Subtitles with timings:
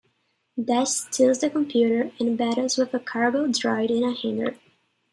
[0.59, 4.57] Dash steals the computer, and battles with a cargo droid in a hangar.